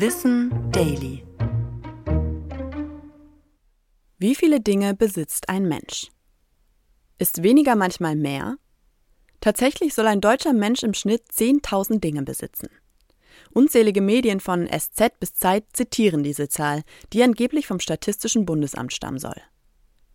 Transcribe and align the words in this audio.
Wissen 0.00 0.52
Daily. 0.70 1.24
Wie 4.16 4.36
viele 4.36 4.60
Dinge 4.60 4.94
besitzt 4.94 5.48
ein 5.48 5.66
Mensch? 5.66 6.12
Ist 7.18 7.42
weniger 7.42 7.74
manchmal 7.74 8.14
mehr? 8.14 8.58
Tatsächlich 9.40 9.94
soll 9.94 10.06
ein 10.06 10.20
deutscher 10.20 10.52
Mensch 10.52 10.84
im 10.84 10.94
Schnitt 10.94 11.24
10.000 11.32 11.98
Dinge 11.98 12.22
besitzen. 12.22 12.68
Unzählige 13.52 14.00
Medien 14.00 14.38
von 14.38 14.68
SZ 14.68 15.18
bis 15.18 15.34
Zeit 15.34 15.64
zitieren 15.72 16.22
diese 16.22 16.48
Zahl, 16.48 16.84
die 17.12 17.24
angeblich 17.24 17.66
vom 17.66 17.80
Statistischen 17.80 18.46
Bundesamt 18.46 18.92
stammen 18.92 19.18
soll. 19.18 19.42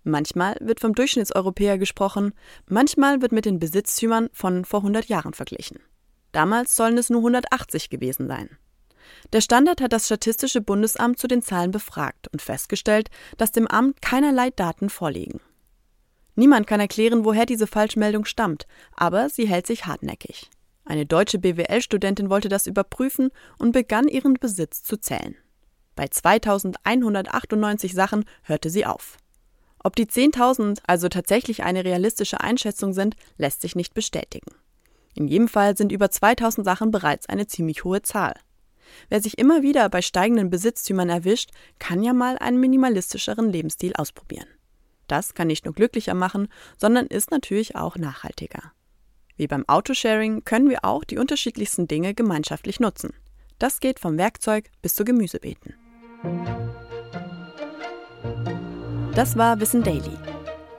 Manchmal 0.06 0.56
wird 0.62 0.80
vom 0.80 0.96
Durchschnittseuropäer 0.96 1.78
gesprochen, 1.78 2.32
manchmal 2.70 3.22
wird 3.22 3.34
mit 3.34 3.44
den 3.44 3.60
Besitztümern 3.60 4.30
von 4.32 4.64
vor 4.64 4.80
100 4.80 5.08
Jahren 5.08 5.34
verglichen. 5.34 5.80
Damals 6.32 6.74
sollen 6.78 6.98
es 6.98 7.10
nur 7.10 7.20
180 7.20 7.90
gewesen 7.90 8.30
sein. 8.30 8.58
Der 9.32 9.42
Standard 9.42 9.82
hat 9.82 9.94
das 9.94 10.05
Statistische 10.05 10.62
Bundesamt 10.62 11.20
zu 11.20 11.27
den 11.27 11.41
Zahlen 11.41 11.72
befragt 11.72 12.27
und 12.32 12.41
festgestellt, 12.41 13.10
dass 13.38 13.52
dem 13.52 13.68
Amt 13.68 14.02
keinerlei 14.02 14.50
Daten 14.50 14.90
vorliegen. 14.90 15.40
Niemand 16.36 16.68
kann 16.68 16.80
erklären, 16.80 17.26
woher 17.26 17.46
diese 17.46 17.68
Falschmeldung 17.68 18.26
stammt, 18.26 18.66
aber 18.96 19.30
sie 19.30 19.48
hält 19.48 19.68
sich 19.68 19.86
hartnäckig. 19.86 20.50
Eine 20.86 21.05
deutsche 21.05 21.40
BWL-Studentin 21.40 22.30
wollte 22.30 22.50
das 22.50 22.68
überprüfen 22.68 23.30
und 23.58 23.72
begann 23.72 24.08
ihren 24.08 24.34
Besitz 24.34 24.84
zu 24.84 24.98
zählen. 24.98 25.35
Bei 25.96 26.08
2198 26.08 27.94
Sachen 27.94 28.26
hörte 28.44 28.70
sie 28.70 28.85
auf. 28.85 29.18
Ob 29.84 29.96
die 29.96 30.05
10.000 30.05 30.80
also 30.88 31.10
tatsächlich 31.10 31.63
eine 31.63 31.84
realistische 31.84 32.41
Einschätzung 32.41 32.94
sind, 32.94 33.16
lässt 33.38 33.62
sich 33.62 33.76
nicht 33.76 33.94
bestätigen. 33.94 34.52
In 35.13 35.27
jedem 35.27 35.48
Fall 35.48 35.77
sind 35.77 35.91
über 35.91 36.10
2000 36.10 36.66
Sachen 36.66 36.90
bereits 36.90 37.30
eine 37.30 37.48
ziemlich 37.48 37.84
hohe 37.84 38.02
Zahl. 38.02 38.34
Wer 39.10 39.22
sich 39.22 39.38
immer 39.38 39.62
wieder 39.62 39.90
bei 39.90 40.02
steigenden 40.02 40.50
Besitztümern 40.50 41.10
erwischt, 41.10 41.52
kann 41.80 42.04
ja 42.04 42.13
mal 42.13 42.38
einen 42.38 42.60
minimalistischeren 42.60 43.50
Lebensstil 43.50 43.94
ausprobieren. 43.96 44.48
Das 45.08 45.34
kann 45.34 45.48
nicht 45.48 45.66
nur 45.66 45.74
glücklicher 45.74 46.13
machen, 46.13 46.48
sondern 46.77 47.08
ist 47.08 47.32
natürlich 47.32 47.76
auch 47.76 47.98
nachhaltiger. 47.98 48.72
Wie 49.35 49.48
beim 49.48 49.68
Autosharing 49.68 50.44
können 50.46 50.70
wir 50.70 50.85
auch 50.85 51.04
die 51.04 51.18
unterschiedlichsten 51.18 51.88
Dinge 51.88 52.13
gemeinschaftlich 52.13 52.80
nutzen. 52.80 53.13
Das 53.60 53.80
geht 53.80 54.00
vom 54.00 54.18
Werkzeug 54.18 54.70
bis 54.82 54.96
zu 54.96 55.04
Gemüsebeeten. 55.05 55.76
Das 59.16 59.38
war 59.38 59.60
Wissen 59.60 59.84
Daily. 59.84 60.18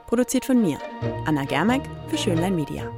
Produziert 0.07 0.45
von 0.45 0.61
mir, 0.61 0.77
Anna 1.25 1.45
Germeck 1.45 1.81
für 2.09 2.17
Schönlein 2.17 2.55
Media. 2.55 2.89